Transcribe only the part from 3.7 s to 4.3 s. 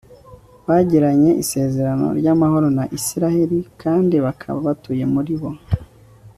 kandi